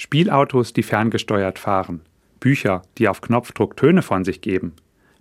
Spielautos, 0.00 0.72
die 0.72 0.82
ferngesteuert 0.82 1.58
fahren, 1.58 2.00
Bücher, 2.40 2.80
die 2.96 3.06
auf 3.06 3.20
Knopfdruck 3.20 3.76
Töne 3.76 4.00
von 4.00 4.24
sich 4.24 4.40
geben, 4.40 4.72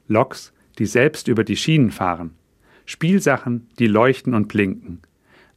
Loks, 0.07 0.53
die 0.77 0.85
selbst 0.85 1.27
über 1.27 1.43
die 1.43 1.57
Schienen 1.57 1.91
fahren, 1.91 2.31
Spielsachen, 2.85 3.67
die 3.77 3.87
leuchten 3.87 4.33
und 4.33 4.47
blinken. 4.47 5.01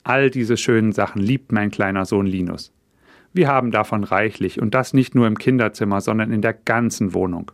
All 0.02 0.28
diese 0.28 0.56
schönen 0.56 0.90
Sachen 0.90 1.22
liebt 1.22 1.52
mein 1.52 1.70
kleiner 1.70 2.04
Sohn 2.04 2.26
Linus. 2.26 2.72
Wir 3.32 3.46
haben 3.46 3.70
davon 3.70 4.02
reichlich 4.02 4.60
und 4.60 4.74
das 4.74 4.92
nicht 4.92 5.14
nur 5.14 5.28
im 5.28 5.38
Kinderzimmer, 5.38 6.00
sondern 6.00 6.32
in 6.32 6.42
der 6.42 6.54
ganzen 6.54 7.14
Wohnung. 7.14 7.52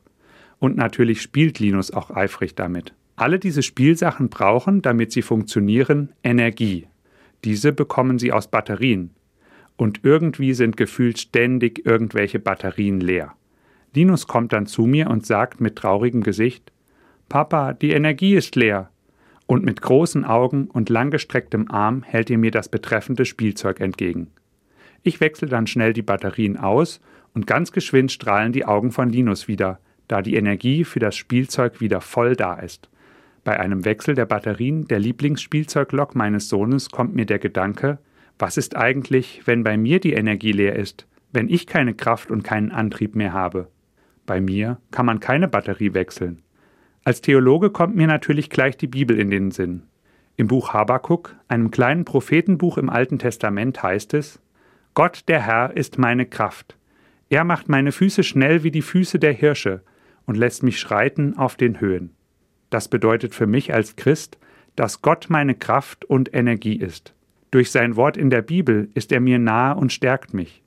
Und 0.59 0.79
natürlich 0.79 1.21
spielt 1.21 1.59
Linus 1.59 1.91
auch 1.91 2.11
eifrig 2.11 2.55
damit. 2.55 2.95
Alle 3.14 3.39
diese 3.39 3.62
Spielsachen 3.62 4.30
brauchen, 4.30 4.80
damit 4.80 5.12
sie 5.12 5.21
funktionieren, 5.21 6.14
Energie. 6.25 6.87
Diese 7.45 7.75
bekommen 7.75 8.19
sie 8.19 8.32
aus 8.32 8.48
Batterien. 8.48 9.11
Und 9.79 10.00
irgendwie 10.02 10.52
sind 10.52 10.76
gefühlt 10.76 11.18
ständig 11.18 11.86
irgendwelche 11.86 12.40
Batterien 12.40 13.00
leer. 13.00 13.32
Linus 13.94 14.26
kommt 14.26 14.53
dann 14.53 14.66
zu 14.66 14.82
mir 14.82 15.08
und 15.08 15.25
sagt 15.25 15.62
mit 15.62 15.76
traurigem 15.76 16.22
Gesicht 16.22 16.70
Papa, 17.29 17.75
die 17.75 17.93
Energie 17.93 18.34
ist 18.34 18.56
leer. 18.56 18.90
Und 19.46 19.64
mit 19.64 19.80
großen 19.80 20.25
Augen 20.25 20.67
und 20.67 20.90
langgestrecktem 20.90 21.70
Arm 21.70 22.03
hält 22.03 22.29
er 22.30 22.39
mir 22.39 22.50
das 22.50 22.68
betreffende 22.68 23.25
Spielzeug 23.25 23.80
entgegen. 23.80 24.29
Ich 25.03 25.20
wechsle 25.20 25.48
dann 25.48 25.67
schnell 25.67 25.92
die 25.92 26.03
Batterien 26.03 26.56
aus 26.56 27.00
und 27.34 27.46
ganz 27.46 27.72
geschwind 27.72 28.11
strahlen 28.11 28.53
die 28.53 28.64
Augen 28.64 28.92
von 28.92 29.11
Linus 29.11 29.46
wieder, 29.46 29.79
da 30.08 30.22
die 30.22 30.34
Energie 30.34 30.84
für 30.84 30.98
das 30.98 31.17
Spielzeug 31.17 31.81
wieder 31.81 32.00
voll 32.00 32.34
da 32.34 32.55
ist. 32.55 32.89
Bei 33.45 33.61
einem 33.61 33.84
Wechsel 33.84 34.14
der 34.14 34.27
Batterien 34.27 34.89
der 34.89 34.98
Lieblingsspielzeuglok 34.98 36.14
meines 36.14 36.48
Sohnes 36.48 36.91
kommt 36.91 37.14
mir 37.14 37.27
der 37.27 37.39
Gedanke, 37.39 37.98
was 38.38 38.56
ist 38.56 38.77
eigentlich, 38.77 39.42
wenn 39.47 39.64
bei 39.64 39.77
mir 39.77 40.00
die 40.00 40.12
Energie 40.12 40.52
leer 40.52 40.77
ist, 40.77 41.06
wenn 41.33 41.48
ich 41.48 41.66
keine 41.66 41.94
Kraft 41.94 42.30
und 42.30 42.44
keinen 42.44 42.70
Antrieb 42.70 43.16
mehr 43.16 43.33
habe? 43.33 43.69
Bei 44.27 44.41
mir 44.41 44.78
kann 44.91 45.06
man 45.06 45.20
keine 45.20 45.48
Batterie 45.48 45.95
wechseln. 45.95 46.42
Als 47.05 47.20
Theologe 47.20 47.70
kommt 47.70 47.97
mir 47.97 48.06
natürlich 48.06 48.50
gleich 48.50 48.77
die 48.77 48.86
Bibel 48.86 49.19
in 49.19 49.30
den 49.30 49.50
Sinn. 49.50 49.84
Im 50.36 50.47
Buch 50.47 50.72
Habakuk, 50.72 51.34
einem 51.48 51.70
kleinen 51.70 52.05
Prophetenbuch 52.05 52.78
im 52.78 52.91
Alten 52.91 53.19
Testament, 53.19 53.83
heißt 53.83 54.14
es: 54.14 54.41
Gott 54.95 55.25
der 55.28 55.45
Herr 55.45 55.77
ist 55.77 55.98
meine 55.98 56.27
Kraft. 56.27 56.77
Er 57.30 57.45
macht 57.45 57.69
meine 57.69 57.92
Füße 57.92 58.23
schnell 58.23 58.62
wie 58.62 58.70
die 58.70 58.83
Füße 58.83 59.19
der 59.19 59.33
Hirsche 59.33 59.83
und 60.27 60.36
lässt 60.36 60.62
mich 60.62 60.78
schreiten 60.78 61.36
auf 61.36 61.56
den 61.56 61.80
Höhen. 61.80 62.11
Das 62.70 62.89
bedeutet 62.89 63.34
für 63.34 63.47
mich 63.47 63.75
als 63.75 63.97
Christ, 63.97 64.39
dass 64.77 65.02
Gott 65.02 65.27
meine 65.28 65.55
Kraft 65.55 66.05
und 66.05 66.34
Energie 66.34 66.77
ist. 66.77 67.14
Durch 67.51 67.71
sein 67.71 67.97
Wort 67.97 68.17
in 68.17 68.31
der 68.31 68.43
Bibel 68.43 68.91
ist 68.95 69.11
er 69.11 69.21
mir 69.21 69.39
nahe 69.39 69.77
und 69.77 69.93
stärkt 69.93 70.35
mich. 70.35 70.63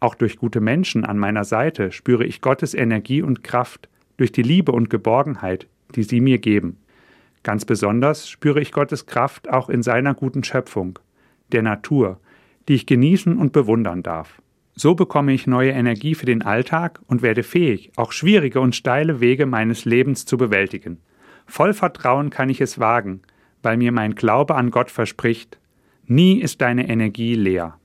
Auch 0.00 0.14
durch 0.14 0.36
gute 0.36 0.60
Menschen 0.60 1.04
an 1.04 1.18
meiner 1.18 1.44
Seite 1.44 1.92
spüre 1.92 2.24
ich 2.24 2.40
Gottes 2.40 2.74
Energie 2.74 3.22
und 3.22 3.42
Kraft, 3.44 3.88
durch 4.16 4.32
die 4.32 4.42
Liebe 4.42 4.72
und 4.72 4.90
Geborgenheit, 4.90 5.66
die 5.94 6.02
sie 6.02 6.20
mir 6.20 6.38
geben. 6.38 6.78
Ganz 7.42 7.64
besonders 7.64 8.28
spüre 8.28 8.60
ich 8.60 8.72
Gottes 8.72 9.06
Kraft 9.06 9.50
auch 9.50 9.68
in 9.68 9.82
seiner 9.82 10.14
guten 10.14 10.44
Schöpfung, 10.44 10.98
der 11.52 11.62
Natur, 11.62 12.20
die 12.68 12.74
ich 12.74 12.86
genießen 12.86 13.36
und 13.36 13.52
bewundern 13.52 14.02
darf. 14.02 14.40
So 14.76 14.94
bekomme 14.94 15.32
ich 15.32 15.46
neue 15.46 15.70
Energie 15.70 16.14
für 16.14 16.26
den 16.26 16.42
Alltag 16.42 17.00
und 17.06 17.22
werde 17.22 17.42
fähig, 17.42 17.92
auch 17.96 18.12
schwierige 18.12 18.60
und 18.60 18.74
steile 18.74 19.20
Wege 19.20 19.46
meines 19.46 19.84
Lebens 19.84 20.24
zu 20.24 20.36
bewältigen. 20.36 20.98
Voll 21.46 21.74
Vertrauen 21.74 22.30
kann 22.30 22.48
ich 22.48 22.60
es 22.60 22.78
wagen, 22.78 23.20
weil 23.62 23.76
mir 23.76 23.92
mein 23.92 24.14
Glaube 24.14 24.54
an 24.54 24.70
Gott 24.70 24.90
verspricht, 24.90 25.58
nie 26.06 26.40
ist 26.40 26.60
deine 26.60 26.88
Energie 26.88 27.34
leer. 27.34 27.78